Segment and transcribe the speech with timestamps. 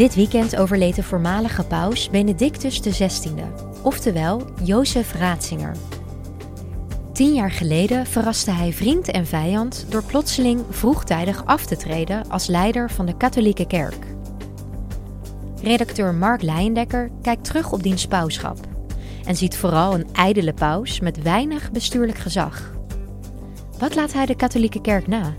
[0.00, 3.30] Dit weekend overleed de voormalige paus Benedictus XVI,
[3.82, 5.76] oftewel Jozef Ratzinger.
[7.12, 12.46] Tien jaar geleden verraste hij vriend en vijand door plotseling vroegtijdig af te treden als
[12.46, 14.06] leider van de katholieke kerk.
[15.62, 18.58] Redacteur Mark Leijendekker kijkt terug op diens pauschap
[19.24, 22.72] en ziet vooral een ijdele paus met weinig bestuurlijk gezag.
[23.78, 25.34] Wat laat hij de katholieke kerk na?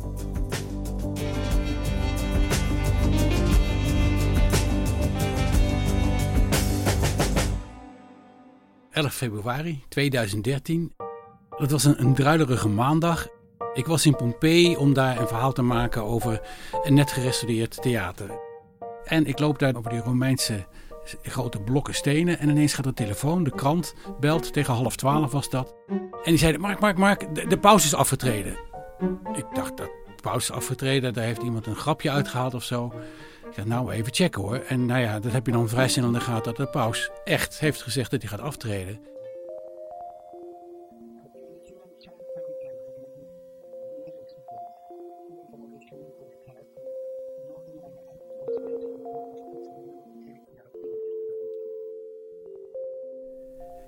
[9.02, 10.96] 11 februari 2013.
[11.50, 13.28] Het was een, een druilerige maandag.
[13.74, 16.42] Ik was in Pompeii om daar een verhaal te maken over
[16.84, 18.30] een net gerestaureerd theater.
[19.06, 20.66] En ik loop daar over die Romeinse
[21.22, 22.40] grote blokken stenen.
[22.40, 24.54] En ineens gaat de telefoon, de krant, belt.
[24.54, 25.76] Tegen half twaalf was dat.
[25.90, 28.58] En die zeiden, Mark, Mark, Mark, de, de pauze is afgetreden.
[29.34, 29.90] Ik dacht, dat
[30.22, 31.14] pauze is afgetreden.
[31.14, 32.94] Daar heeft iemand een grapje uitgehaald of zo.
[33.52, 34.58] Ik dacht, nou, even checken hoor.
[34.68, 37.10] En nou ja, dat heb je dan vrij snel in de gaten dat de paus
[37.24, 39.00] echt heeft gezegd dat hij gaat aftreden.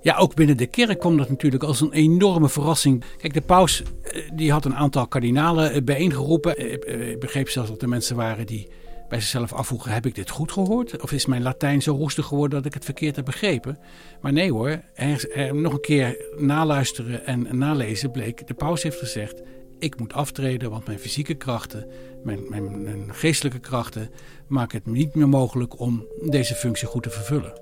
[0.02, 3.04] Ja, ook binnen de kerk kwam dat natuurlijk als een enorme verrassing.
[3.18, 6.58] Kijk, de paus eh, die had een aantal kardinalen eh, bijeengeroepen.
[6.58, 8.68] Eh, ik begreep zelfs dat er mensen waren die
[9.10, 11.02] bij zichzelf afvroegen: heb ik dit goed gehoord?
[11.02, 13.80] Of is mijn Latijn zo roestig geworden dat ik het verkeerd heb begrepen?
[14.22, 19.42] Maar nee hoor, er, nog een keer naluisteren en nalezen bleek: de paus heeft gezegd:
[19.80, 21.88] ik moet aftreden, want mijn fysieke krachten,
[22.24, 24.10] mijn, mijn, geestelijke krachten
[24.48, 27.62] maken het niet meer mogelijk om deze functie goed te vervullen.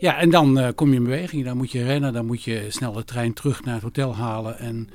[0.00, 1.44] Ja, en dan uh, kom je in beweging.
[1.44, 4.58] Dan moet je rennen, dan moet je snel de trein terug naar het hotel halen
[4.58, 4.88] en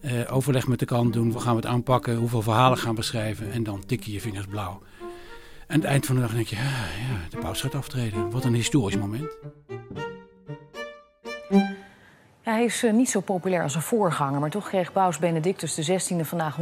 [0.00, 1.30] uh, overleg met de kant doen.
[1.30, 2.16] Hoe gaan we het aanpakken?
[2.16, 3.52] Hoeveel verhalen gaan we schrijven?
[3.52, 4.82] En dan tik je je vingers blauw.
[5.66, 8.30] En aan het eind van de dag denk je, ja, ja de paus gaat aftreden.
[8.30, 9.36] Wat een historisch moment.
[12.42, 16.24] Hij is uh, niet zo populair als zijn voorganger, maar toch kreeg paus Benedictus XVI
[16.24, 16.58] vandaag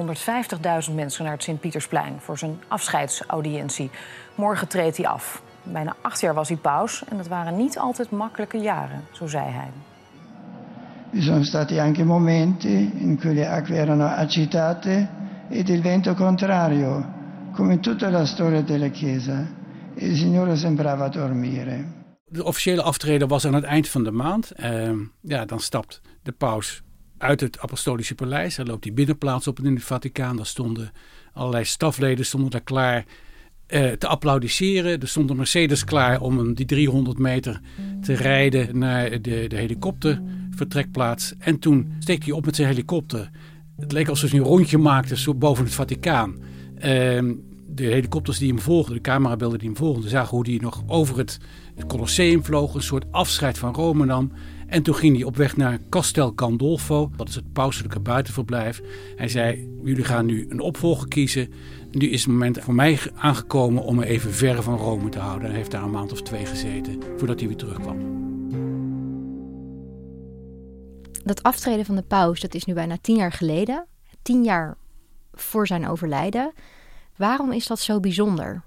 [0.89, 3.91] 150.000 mensen naar het Sint-Pietersplein voor zijn afscheidsaudiëntie.
[4.35, 5.43] Morgen treedt hij af.
[5.63, 9.51] Bijna acht jaar was hij paus en dat waren niet altijd makkelijke jaren, zo zei
[9.51, 9.71] hij.
[11.11, 15.09] Vi sono stati anche momenti in cui le acque erano agitate
[15.49, 17.15] ed il vento contrario,
[17.53, 19.47] come in tutta la storia della Chiesa.
[19.95, 21.97] Il Signore sembrava dormire.
[22.31, 24.53] De officiële aftreden was aan het eind van de maand.
[24.57, 26.83] Uh, ja, dan stapt de paus
[27.19, 28.57] uit het apostolische paleis.
[28.57, 30.37] Dan loopt hij binnenplaats op in het Vaticaan.
[30.37, 30.91] Daar stonden
[31.33, 33.05] allerlei stafleden stonden daar klaar
[33.69, 35.01] uh, te applaudisseren.
[35.01, 37.61] Er stond een Mercedes klaar om die 300 meter
[38.01, 39.57] te rijden naar de, de
[40.59, 41.35] helikoptervertrekplaats.
[41.39, 43.31] En toen steekt hij op met zijn helikopter.
[43.77, 46.37] Het leek alsof hij een rondje maakte zo boven het Vaticaan.
[46.77, 46.83] Uh,
[47.71, 51.19] de helikopters die hem volgden, de camerabeelden die hem volgden, zagen hoe hij nog over
[51.19, 51.39] het,
[51.87, 52.75] Colosseum vloog.
[52.75, 54.33] Een soort afscheid van Rome nam.
[54.67, 58.81] En toen ging hij op weg naar Castel Gandolfo, dat is het pauselijke buitenverblijf.
[59.17, 61.53] Hij zei: Jullie gaan nu een opvolger kiezen.
[61.91, 65.49] Nu is het moment voor mij aangekomen om me even ver van Rome te houden.
[65.49, 68.28] Hij heeft daar een maand of twee gezeten voordat hij weer terugkwam.
[71.29, 73.87] Dat aftreden van de paus, dat is nu bijna tien jaar geleden.
[74.23, 74.77] Tien jaar
[75.33, 76.53] voor zijn overlijden.
[77.17, 78.63] Waarom is dat zo bijzonder?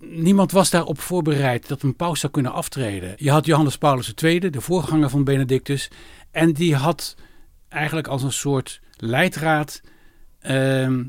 [0.00, 3.14] Niemand was daarop voorbereid dat een paus zou kunnen aftreden.
[3.16, 5.90] Je had Johannes Paulus II, de voorganger van Benedictus.
[6.30, 7.16] En die had
[7.68, 9.80] eigenlijk als een soort leidraad...
[10.42, 11.00] Uh,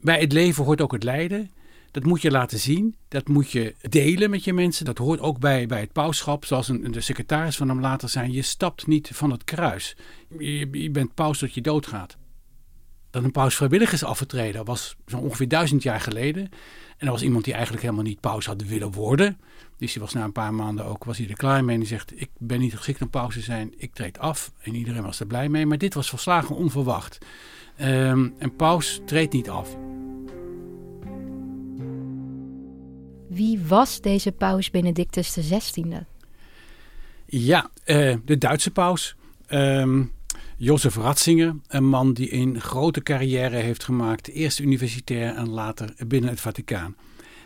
[0.00, 1.50] bij het leven hoort ook het lijden.
[1.94, 2.96] Dat moet je laten zien.
[3.08, 4.84] Dat moet je delen met je mensen.
[4.84, 6.44] Dat hoort ook bij, bij het pauschap.
[6.44, 8.32] Zoals een, de secretaris van hem later zei.
[8.32, 9.96] Je stapt niet van het kruis.
[10.38, 12.16] Je, je bent paus tot je doodgaat.
[13.10, 16.42] Dat een paus vrijwillig is afgetreden was zo ongeveer duizend jaar geleden.
[16.96, 19.38] En er was iemand die eigenlijk helemaal niet paus had willen worden.
[19.78, 21.74] Dus die was na een paar maanden ook was hij er klaar mee.
[21.74, 23.74] En die zegt, ik ben niet geschikt om paus te zijn.
[23.76, 24.52] Ik treed af.
[24.62, 25.66] En iedereen was er blij mee.
[25.66, 27.18] Maar dit was volslagen onverwacht.
[27.80, 29.76] Um, en paus treedt niet af.
[33.34, 35.84] Wie was deze paus Benedictus XVI?
[37.26, 39.16] Ja, uh, de Duitse paus.
[39.48, 40.12] Um,
[40.56, 44.28] Jozef Ratzinger, een man die een grote carrière heeft gemaakt.
[44.28, 46.96] Eerst universitair en later binnen het Vaticaan.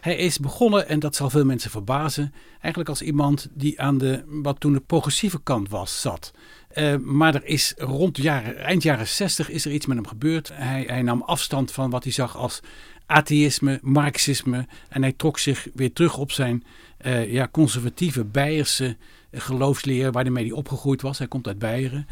[0.01, 4.23] Hij is begonnen, en dat zal veel mensen verbazen, eigenlijk als iemand die aan de,
[4.27, 6.33] wat toen de progressieve kant was, zat.
[6.75, 10.51] Uh, maar er is rond jaren, eind jaren 60 is er iets met hem gebeurd.
[10.55, 12.61] Hij, hij nam afstand van wat hij zag als
[13.09, 14.67] atheïsme, marxisme.
[14.89, 16.65] En hij trok zich weer terug op zijn
[17.07, 18.97] uh, ja, conservatieve Beierse
[19.33, 21.19] geloofsleer waar hij opgegroeid was.
[21.19, 22.07] Hij komt uit Beieren.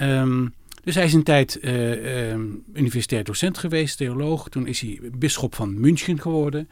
[0.00, 0.54] Um,
[0.84, 2.34] dus hij is een tijd uh,
[2.74, 4.48] universitair docent geweest, theoloog.
[4.48, 6.68] Toen is hij bisschop van München geworden.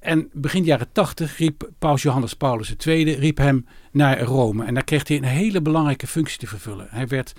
[0.00, 4.64] En begin jaren tachtig riep paus Johannes Paulus II riep hem naar Rome.
[4.64, 6.86] En daar kreeg hij een hele belangrijke functie te vervullen.
[6.90, 7.32] Hij werd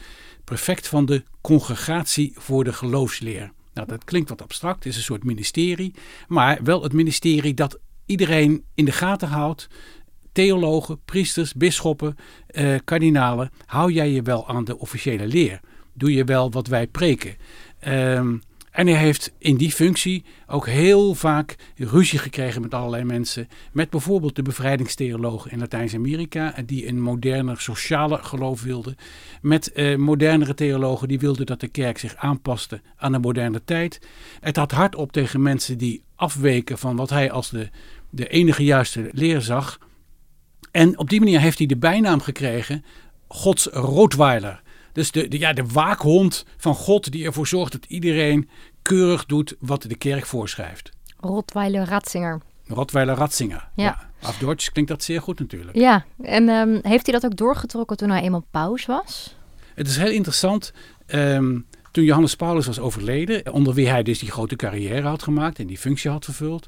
[0.43, 3.51] prefect van de Congregatie voor de Geloofsleer.
[3.73, 5.93] Nou, dat klinkt wat abstract, het is een soort ministerie.
[6.27, 9.67] Maar wel het ministerie dat iedereen in de gaten houdt.
[10.31, 12.15] Theologen, priesters, bisschoppen,
[12.47, 13.51] eh, kardinalen.
[13.65, 15.59] Hou jij je wel aan de officiële leer?
[15.93, 17.35] Doe je wel wat wij preken?
[17.87, 18.41] Um,
[18.79, 23.47] en hij heeft in die functie ook heel vaak ruzie gekregen met allerlei mensen.
[23.71, 28.95] Met bijvoorbeeld de bevrijdingstheologen in Latijns-Amerika, die een moderner sociale geloof wilden.
[29.41, 34.01] Met eh, modernere theologen die wilden dat de kerk zich aanpaste aan de moderne tijd.
[34.39, 37.69] Het had hard op tegen mensen die afweken van wat hij als de,
[38.09, 39.79] de enige juiste leer zag.
[40.71, 42.85] En op die manier heeft hij de bijnaam gekregen
[43.27, 44.61] Gods Rottweiler.
[44.99, 48.49] Dus de, de, ja, de waakhond van God die ervoor zorgt dat iedereen
[48.89, 50.89] keurig doet wat de kerk voorschrijft.
[51.19, 52.41] Rottweiler Ratzinger.
[52.67, 53.69] Rottweiler Ratzinger.
[53.75, 53.83] Ja.
[53.83, 54.27] ja.
[54.27, 55.77] Af Duits klinkt dat zeer goed natuurlijk.
[55.77, 59.35] Ja, en um, heeft hij dat ook doorgetrokken toen hij eenmaal paus was?
[59.73, 60.73] Het is heel interessant.
[61.07, 65.59] Um, toen Johannes Paulus was overleden, onder wie hij dus die grote carrière had gemaakt
[65.59, 66.67] en die functie had vervuld,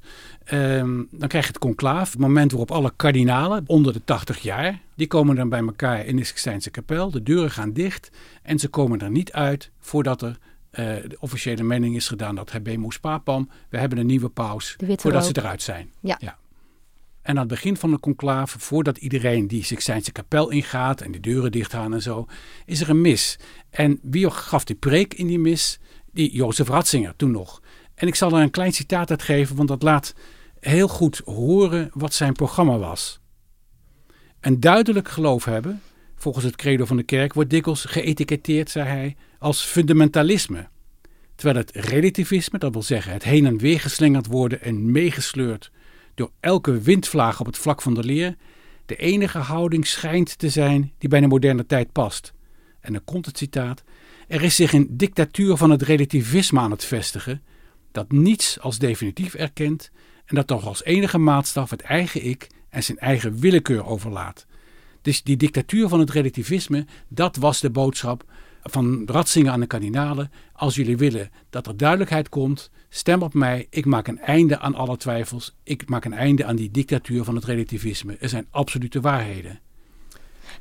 [0.53, 4.79] um, dan krijg je het conclaaf, het moment waarop alle kardinalen onder de 80 jaar,
[4.95, 8.09] die komen dan bij elkaar in de Sixtijnse kapel, de deuren gaan dicht
[8.43, 10.37] en ze komen er niet uit voordat er
[10.71, 15.37] de officiële mening is gedaan dat Habemus Papam, we hebben een nieuwe paus, voordat ze
[15.37, 15.91] eruit zijn.
[15.99, 16.17] Ja.
[16.19, 16.37] ja.
[17.21, 21.19] En aan het begin van de conclave, voordat iedereen die Sixtijnse kapel ingaat en de
[21.19, 22.25] deuren dicht gaan en zo,
[22.65, 23.39] is er een mis.
[23.69, 25.79] En wie gaf die preek in die mis?
[26.11, 27.61] Die Jozef Ratzinger toen nog.
[27.95, 30.13] En ik zal er een klein citaat uit geven, want dat laat
[30.59, 33.19] heel goed horen wat zijn programma was.
[34.39, 35.81] Een duidelijk geloof hebben,
[36.21, 40.67] volgens het credo van de kerk, wordt dikwijls geëtiketteerd, zei hij, als fundamentalisme.
[41.35, 45.71] Terwijl het relativisme, dat wil zeggen het heen en weer geslingerd worden en meegesleurd
[46.15, 48.35] door elke windvlaag op het vlak van de leer,
[48.85, 52.33] de enige houding schijnt te zijn die bij de moderne tijd past.
[52.79, 53.83] En dan komt het citaat:
[54.27, 57.41] Er is zich een dictatuur van het relativisme aan het vestigen,
[57.91, 59.91] dat niets als definitief erkent
[60.25, 64.45] en dat toch als enige maatstaf het eigen ik en zijn eigen willekeur overlaat.
[65.01, 68.23] Dus die dictatuur van het relativisme, dat was de boodschap
[68.63, 70.31] van Ratzinger aan de kardinalen.
[70.53, 73.67] Als jullie willen dat er duidelijkheid komt, stem op mij.
[73.69, 75.55] Ik maak een einde aan alle twijfels.
[75.63, 78.17] Ik maak een einde aan die dictatuur van het relativisme.
[78.19, 79.59] Er zijn absolute waarheden.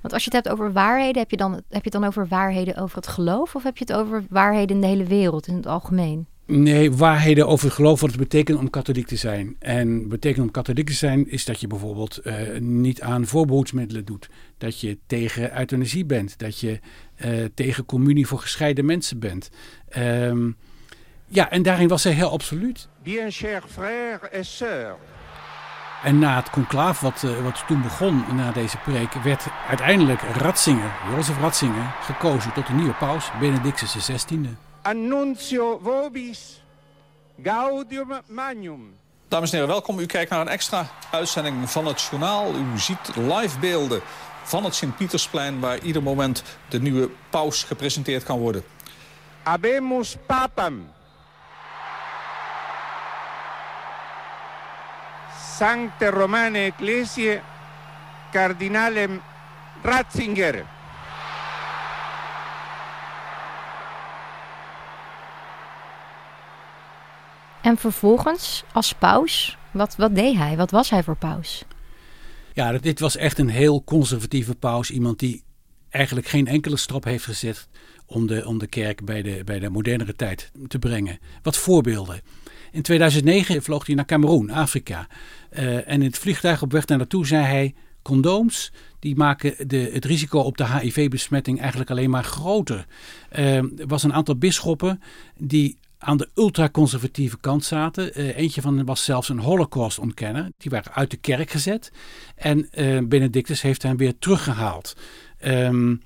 [0.01, 2.27] Want als je het hebt over waarheden, heb je, dan, heb je het dan over
[2.29, 3.55] waarheden over het geloof?
[3.55, 6.27] Of heb je het over waarheden in de hele wereld, in het algemeen?
[6.51, 9.57] Nee, waarheden over het geloof, wat het betekent om katholiek te zijn.
[9.59, 14.29] En betekent om katholiek te zijn is dat je bijvoorbeeld uh, niet aan voorbehoedsmiddelen doet.
[14.59, 16.39] Dat je tegen euthanasie bent.
[16.39, 16.81] Dat je
[17.25, 19.51] uh, tegen communie voor gescheiden mensen bent.
[19.99, 20.57] Um,
[21.27, 22.89] ja, en daarin was hij heel absoluut.
[23.03, 24.97] Bien cher frère et sœur.
[26.05, 30.93] En na het conclaaf wat, uh, wat toen begon, na deze preek, werd uiteindelijk Ratzinger,
[31.15, 34.70] Jozef Ratzinger, gekozen tot de nieuwe paus, Benedictus XVI.
[34.83, 36.63] Annuncio vobis
[37.43, 38.95] gaudium magnum.
[39.29, 39.99] Dames en heren, welkom.
[39.99, 42.55] U kijkt naar een extra uitzending van het journaal.
[42.55, 44.01] U ziet live beelden
[44.43, 45.61] van het Sint-Pietersplein...
[45.61, 48.65] waar ieder moment de nieuwe paus gepresenteerd kan worden.
[49.43, 50.93] Abemus papam.
[55.57, 57.41] Sancte Romane Ecclesiae
[58.33, 59.23] Cardinalem
[59.83, 60.65] Ratzinger.
[67.63, 70.57] En vervolgens, als paus, Wat, wat deed hij?
[70.57, 71.65] Wat was hij voor paus?
[72.55, 74.91] Ja, dit was echt een heel conservatieve paus.
[74.91, 75.43] Iemand die
[75.91, 77.69] eigenlijk geen enkele stap heeft gezet
[78.07, 81.19] om de, om de kerk bij de, bij de modernere tijd te brengen.
[81.43, 82.21] Wat voorbeelden.
[82.73, 85.07] In 2009 vloog hij naar Cameroen, Afrika.
[85.53, 89.91] Uh, en in het vliegtuig op weg naar naartoe zei hij: condooms die maken de,
[89.93, 92.87] het risico op de HIV-besmetting eigenlijk alleen maar groter.
[93.33, 95.01] Uh, er was een aantal bisschoppen
[95.37, 98.21] die aan de ultraconservatieve kant zaten.
[98.21, 100.49] Uh, eentje van hen was zelfs een holocaust-ontkenner.
[100.59, 101.93] Die waren uit de kerk gezet.
[102.35, 104.97] En uh, Benedictus heeft hen weer teruggehaald.
[105.45, 106.03] Um,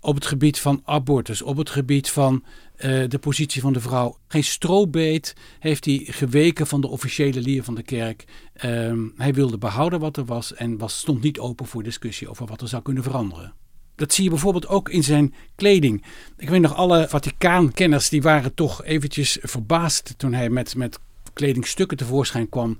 [0.00, 2.44] op het gebied van abortus, op het gebied van
[2.76, 4.16] uh, de positie van de vrouw.
[4.28, 8.24] Geen strobeet heeft hij geweken van de officiële lier van de kerk.
[8.64, 12.46] Um, hij wilde behouden wat er was en was, stond niet open voor discussie over
[12.46, 13.54] wat er zou kunnen veranderen.
[13.96, 16.04] Dat zie je bijvoorbeeld ook in zijn kleding.
[16.36, 20.98] Ik weet nog, alle Vaticaankenners die waren toch eventjes verbaasd toen hij met, met
[21.32, 22.78] kledingstukken tevoorschijn kwam.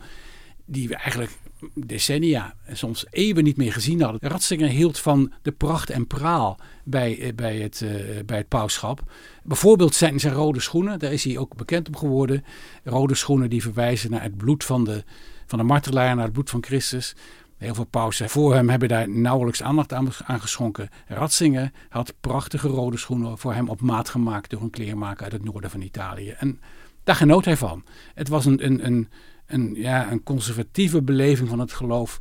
[0.65, 1.33] Die eigenlijk
[1.75, 4.31] decennia, soms eeuwen niet meer gezien hadden.
[4.31, 7.91] Ratzinger hield van de pracht en praal bij, eh, bij, het, uh,
[8.27, 9.03] bij het pauschap.
[9.43, 12.45] Bijvoorbeeld zijn zijn rode schoenen, daar is hij ook bekend om geworden.
[12.85, 15.05] Rode schoenen die verwijzen naar het bloed van de,
[15.47, 17.15] van de martelaar, naar het bloed van Christus.
[17.57, 20.89] Heel veel pausen voor hem hebben daar nauwelijks aandacht aan, geschonken.
[21.07, 25.45] Ratzinger had prachtige rode schoenen voor hem op maat gemaakt door een kleermaker uit het
[25.45, 26.31] noorden van Italië.
[26.31, 26.61] En
[27.05, 27.85] daar genoot hij van.
[28.15, 29.09] Het was een, een, een
[29.47, 32.19] een, ja, een conservatieve beleving van het geloof.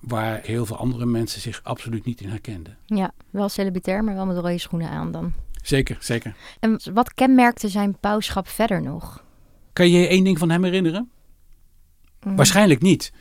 [0.00, 2.76] Waar heel veel andere mensen zich absoluut niet in herkenden.
[2.86, 5.32] Ja, wel celibatair, maar wel met rode schoenen aan dan.
[5.62, 6.34] Zeker, zeker.
[6.60, 9.24] En wat kenmerkte zijn pauschap verder nog?
[9.72, 11.10] Kan je je één ding van hem herinneren?
[12.22, 12.36] Mm.
[12.36, 13.12] Waarschijnlijk niet.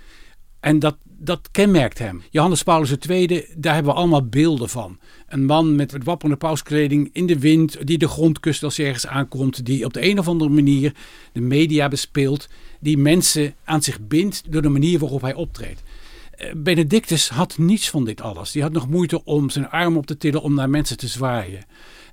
[0.60, 2.24] En dat, dat kenmerkt hem.
[2.30, 5.00] Johannes Paulus II, daar hebben we allemaal beelden van.
[5.28, 9.08] Een man met wapperende pauskleding in de wind, die de grond kust als hij ergens
[9.08, 10.94] aankomt, die op de een of andere manier
[11.34, 12.50] de media bespeelt,
[12.80, 15.84] die mensen aan zich bindt door de manier waarop hij optreedt.
[16.32, 18.52] Eh, Benedictus had niets van dit alles.
[18.52, 21.66] Die had nog moeite om zijn arm op te tillen om naar mensen te zwaaien.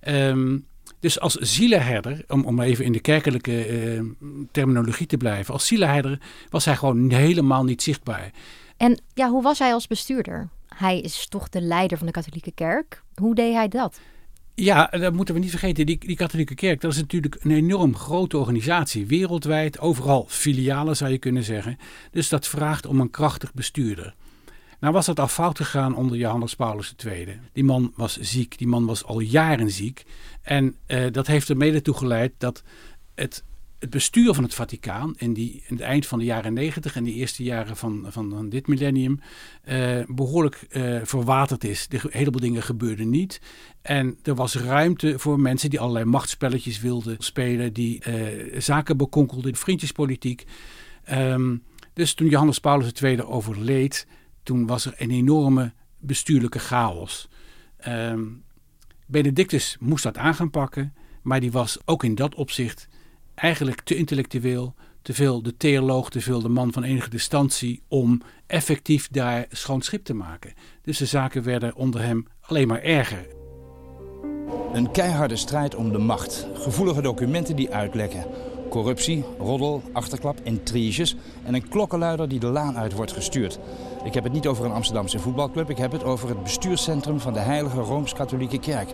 [0.09, 0.67] Um,
[1.06, 4.02] dus als zielenherder, om, om even in de kerkelijke uh,
[4.50, 6.20] terminologie te blijven, als zielenherder
[6.50, 8.30] was hij gewoon helemaal niet zichtbaar.
[8.76, 10.48] En ja, hoe was hij als bestuurder?
[10.68, 13.02] Hij is toch de leider van de katholieke kerk.
[13.14, 14.00] Hoe deed hij dat?
[14.54, 15.86] Ja, dat moeten we niet vergeten.
[15.86, 19.06] Die, die katholieke kerk, dat is natuurlijk een enorm grote organisatie.
[19.06, 21.78] Wereldwijd, overal filialen zou je kunnen zeggen.
[22.10, 24.14] Dus dat vraagt om een krachtig bestuurder.
[24.80, 27.40] Nou was het al fout gegaan onder Johannes Paulus II.
[27.52, 30.04] Die man was ziek, die man was al jaren ziek.
[30.42, 32.62] En uh, dat heeft er mede toe geleid dat
[33.14, 33.45] het,
[33.78, 37.04] het bestuur van het Vaticaan in, die, in het eind van de jaren negentig en
[37.04, 39.21] de eerste jaren van, van, van dit millennium
[39.68, 41.88] uh, behoorlijk uh, verwaterd is.
[41.88, 43.40] De heleboel dingen gebeurden niet.
[43.83, 48.02] En er was ruimte voor mensen die allerlei machtspelletjes wilden spelen, die
[48.59, 50.45] zaken bekonkelden, vriendjespolitiek.
[51.12, 51.62] Um,
[51.97, 54.06] dus toen Johannes Paulus II overleed,
[54.47, 57.29] toen was er een enorme bestuurlijke chaos.
[57.88, 58.45] Um,
[59.07, 62.88] Benedictus moest dat aan gaan pakken, maar die was ook in dat opzicht
[63.35, 68.23] eigenlijk te intellectueel, te veel de theoloog, te veel de man van enige distantie om
[68.47, 70.53] effectief daar schoon schip te maken.
[70.83, 73.26] Dus de zaken werden onder hem alleen maar erger.
[74.73, 78.26] Een keiharde strijd om de macht, gevoelige documenten die uitlekken,
[78.71, 83.59] corruptie, roddel, achterklap, intriges en een klokkenluider die de laan uit wordt gestuurd.
[84.06, 85.70] Ik heb het niet over een Amsterdamse voetbalclub.
[85.70, 88.88] Ik heb het over het bestuurscentrum van de Heilige Rooms-Katholieke Kerk.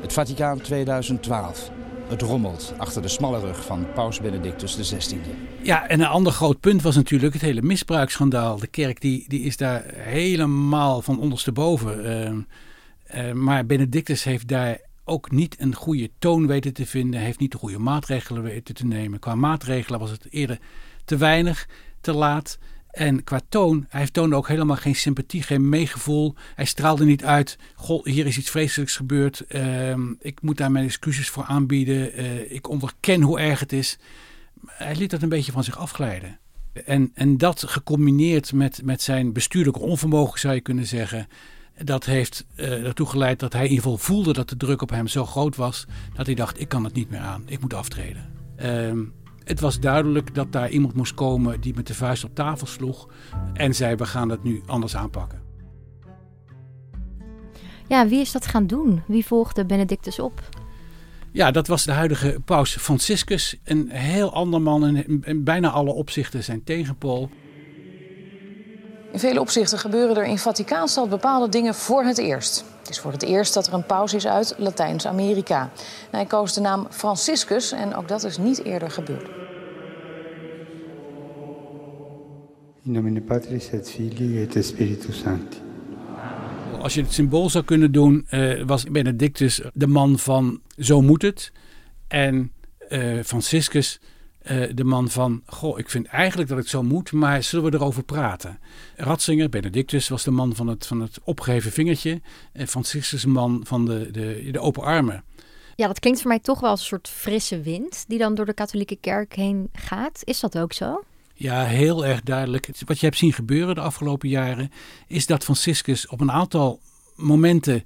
[0.00, 1.70] Het Vaticaan 2012.
[2.08, 5.18] Het rommelt achter de smalle rug van Paus Benedictus XVI.
[5.62, 8.58] Ja, en een ander groot punt was natuurlijk het hele misbruiksschandaal.
[8.58, 12.06] De kerk die, die is daar helemaal van ondersteboven.
[12.06, 17.20] Uh, uh, maar Benedictus heeft daar ook niet een goede toon weten te vinden.
[17.20, 19.18] Heeft niet de goede maatregelen weten te nemen.
[19.18, 20.58] Qua maatregelen was het eerder
[21.04, 21.68] te weinig,
[22.00, 22.58] te laat.
[22.94, 26.34] En qua toon, hij toonde ook helemaal geen sympathie, geen meegevoel.
[26.54, 29.44] Hij straalde niet uit, goh, hier is iets vreselijks gebeurd.
[29.48, 32.20] Uh, ik moet daar mijn excuses voor aanbieden.
[32.20, 33.98] Uh, ik onderken hoe erg het is.
[34.66, 36.38] Hij liet dat een beetje van zich afglijden.
[36.84, 41.28] En, en dat gecombineerd met, met zijn bestuurlijke onvermogen, zou je kunnen zeggen.
[41.82, 44.90] Dat heeft uh, ertoe geleid dat hij in ieder geval voelde dat de druk op
[44.90, 45.86] hem zo groot was.
[46.14, 48.32] Dat hij dacht, ik kan het niet meer aan, ik moet aftreden.
[49.44, 53.08] Het was duidelijk dat daar iemand moest komen die met de vuist op tafel sloeg
[53.52, 55.42] en zei: We gaan het nu anders aanpakken.
[57.88, 59.02] Ja, wie is dat gaan doen?
[59.06, 60.40] Wie volgde Benedictus op?
[61.32, 63.56] Ja, dat was de huidige paus Franciscus.
[63.64, 67.30] Een heel ander man en in bijna alle opzichten zijn tegenpool.
[69.12, 72.64] In vele opzichten gebeuren er in Vaticaanstad bepaalde dingen voor het eerst.
[72.84, 75.70] Het is voor het eerst dat er een paus is uit Latijns-Amerika.
[76.10, 79.28] Hij koos de naam Franciscus en ook dat is niet eerder gebeurd.
[82.82, 85.58] In nomine Patris et Filii et Spiritus Sancti.
[86.80, 91.22] Als je het symbool zou kunnen doen, uh, was Benedictus de man van zo moet
[91.22, 91.52] het.
[92.08, 92.52] En
[92.88, 94.00] uh, Franciscus
[94.50, 97.76] uh, de man van, goh, ik vind eigenlijk dat het zo moet, maar zullen we
[97.76, 98.58] erover praten?
[98.96, 102.20] Ratzinger, Benedictus, was de man van het, van het opgeheven vingertje.
[102.52, 105.24] En Franciscus de man van de, de, de open armen.
[105.76, 108.46] Ja, dat klinkt voor mij toch wel als een soort frisse wind die dan door
[108.46, 110.20] de katholieke kerk heen gaat.
[110.24, 111.02] Is dat ook zo?
[111.34, 112.68] Ja, heel erg duidelijk.
[112.86, 114.72] Wat je hebt zien gebeuren de afgelopen jaren,
[115.06, 116.80] is dat Franciscus op een aantal
[117.16, 117.84] momenten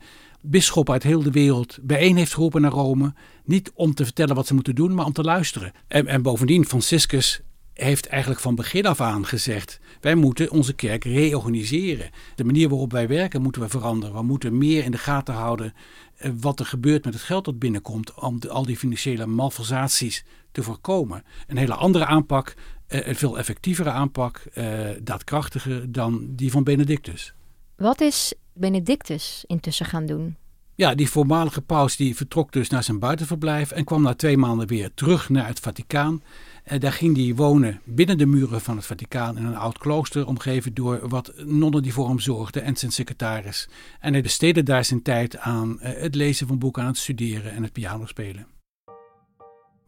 [0.51, 3.15] bisschoppen uit heel de wereld bijeen heeft geroepen naar Rome.
[3.45, 5.73] Niet om te vertellen wat ze moeten doen, maar om te luisteren.
[5.89, 7.41] En, en bovendien, Franciscus
[7.73, 12.11] heeft eigenlijk van begin af aan gezegd: wij moeten onze kerk reorganiseren.
[12.35, 14.15] De manier waarop wij werken moeten we veranderen.
[14.15, 15.75] We moeten meer in de gaten houden
[16.17, 20.63] eh, wat er gebeurt met het geld dat binnenkomt om al die financiële malversaties te
[20.63, 21.25] voorkomen.
[21.47, 22.55] Een hele andere aanpak,
[22.87, 24.67] eh, een veel effectievere aanpak, eh,
[25.03, 27.35] daadkrachtiger dan die van Benedictus.
[27.77, 30.37] Wat is Benedictus intussen gaan doen?
[30.75, 34.67] Ja, die voormalige paus die vertrok dus naar zijn buitenverblijf en kwam na twee maanden
[34.67, 36.23] weer terug naar het Vaticaan.
[36.65, 40.27] En daar ging hij wonen binnen de muren van het Vaticaan in een oud klooster,
[40.27, 43.69] omgeven door wat nonnen die voor hem zorgden en zijn secretaris.
[44.01, 47.53] En hij besteedde daar zijn tijd aan eh, het lezen van boeken, aan het studeren
[47.53, 48.47] en het piano spelen.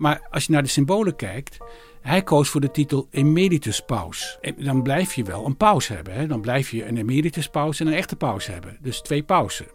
[0.00, 1.58] Maar als je naar de symbolen kijkt,
[2.00, 4.38] hij koos voor de titel emeritus paus.
[4.40, 6.14] En dan blijf je wel een paus hebben.
[6.14, 6.26] Hè?
[6.26, 8.78] Dan blijf je een emeritus paus en een echte paus hebben.
[8.80, 9.66] Dus twee pausen.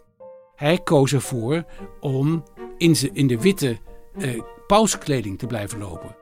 [0.56, 1.64] Hij koos ervoor
[2.00, 2.42] om
[2.76, 3.78] in, in de witte
[4.18, 6.16] eh, pauskleding te blijven lopen.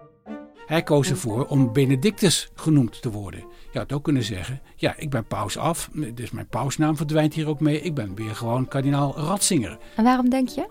[0.66, 3.44] Hij koos ervoor om Benedictus genoemd te worden.
[3.72, 7.48] Je had ook kunnen zeggen: Ja, ik ben paus af, dus mijn pausnaam verdwijnt hier
[7.48, 7.80] ook mee.
[7.80, 9.78] Ik ben weer gewoon kardinaal Ratzinger.
[9.96, 10.66] En waarom denk je?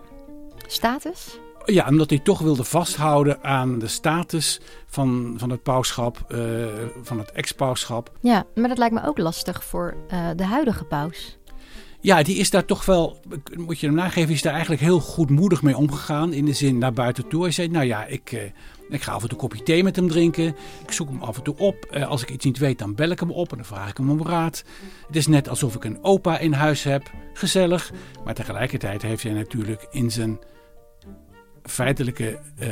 [0.66, 1.38] Status?
[1.64, 6.66] Ja, omdat hij toch wilde vasthouden aan de status van, van het pauschap, uh,
[7.02, 8.10] van het ex-pauschap.
[8.20, 11.38] Ja, maar dat lijkt me ook lastig voor uh, de huidige paus.
[12.00, 13.20] Ja, die is daar toch wel,
[13.56, 16.32] moet je hem nageven, is daar eigenlijk heel goedmoedig mee omgegaan.
[16.32, 17.42] In de zin naar buiten toe.
[17.42, 18.40] Hij zei, nou ja, ik, uh,
[18.88, 20.56] ik ga af en toe een kopje thee met hem drinken.
[20.82, 21.96] Ik zoek hem af en toe op.
[22.08, 24.10] als ik iets niet weet, dan bel ik hem op en dan vraag ik hem
[24.10, 24.64] om raad.
[25.06, 27.10] Het is net alsof ik een opa in huis heb.
[27.32, 27.92] Gezellig.
[28.24, 30.38] Maar tegelijkertijd heeft hij natuurlijk in zijn
[31.64, 32.68] feitelijke uh,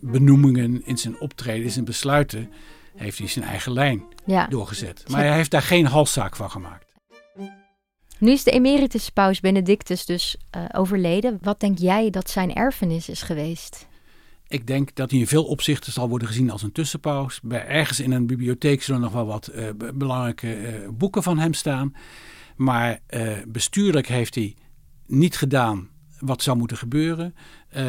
[0.00, 2.50] benoemingen, in zijn optreden, in zijn besluiten,
[2.96, 4.46] heeft hij zijn eigen lijn ja.
[4.46, 5.04] doorgezet.
[5.08, 6.92] Maar hij heeft daar geen halszaak van gemaakt.
[8.18, 11.38] Nu is de emeritus paus Benedictus dus uh, overleden.
[11.42, 13.86] Wat denk jij dat zijn erfenis is geweest?
[14.48, 17.40] Ik denk dat hij in veel opzichten zal worden gezien als een tussenpaus.
[17.42, 21.94] Bij ergens in een bibliotheek zullen nog wel wat uh, belangrijke boeken van hem staan.
[22.56, 22.98] Maar
[23.46, 24.56] bestuurlijk heeft hij
[25.06, 25.88] niet gedaan
[26.24, 27.34] wat zou moeten gebeuren.
[27.76, 27.82] Uh,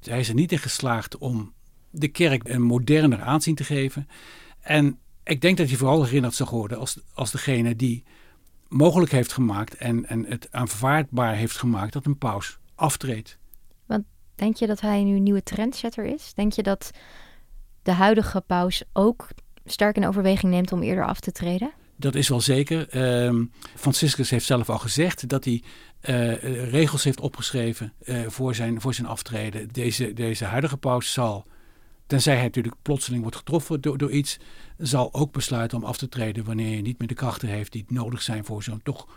[0.00, 1.52] hij is er niet in geslaagd om
[1.90, 4.08] de kerk een moderner aanzien te geven.
[4.60, 8.04] En ik denk dat hij vooral herinnerd zal worden als, als degene die
[8.68, 13.38] mogelijk heeft gemaakt en, en het aanvaardbaar heeft gemaakt dat een paus aftreedt.
[13.86, 16.34] Want denk je dat hij nu een nieuwe trendsetter is?
[16.34, 16.90] Denk je dat
[17.82, 19.28] de huidige paus ook
[19.64, 21.72] sterk in overweging neemt om eerder af te treden?
[22.00, 22.96] Dat is wel zeker.
[22.96, 25.62] Uh, Franciscus heeft zelf al gezegd dat hij
[26.02, 29.68] uh, regels heeft opgeschreven uh, voor, zijn, voor zijn aftreden.
[29.68, 31.46] Deze, deze huidige paus zal,
[32.06, 34.38] tenzij hij natuurlijk plotseling wordt getroffen door, door iets,
[34.76, 37.84] zal ook besluiten om af te treden wanneer hij niet meer de krachten heeft die
[37.88, 39.08] nodig zijn voor zo'n toch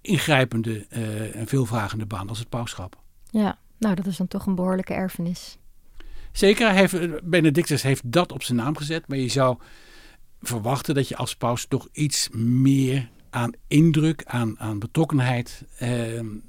[0.00, 0.86] ingrijpende
[1.32, 2.98] en veelvragende baan als het pauschap.
[3.30, 5.58] Ja, nou dat is dan toch een behoorlijke erfenis.
[6.32, 9.58] Zeker, heeft, Benedictus heeft dat op zijn naam gezet, maar je zou
[10.40, 15.90] verwachten dat je als paus toch iets meer aan indruk, aan, aan betrokkenheid eh,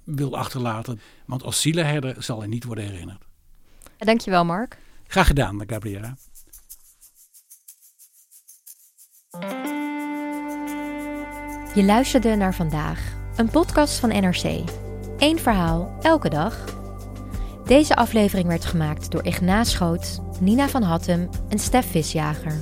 [0.03, 0.99] wil achterlaten.
[1.25, 3.25] Want als zielenherder zal hij niet worden herinnerd.
[3.97, 4.77] Dankjewel, Mark.
[5.07, 6.17] Graag gedaan, Gabriela.
[11.75, 14.69] Je luisterde naar vandaag, een podcast van NRC.
[15.17, 16.75] Eén verhaal, elke dag.
[17.65, 22.61] Deze aflevering werd gemaakt door Ignaas Schoot, Nina van Hattem en Stef Visjager.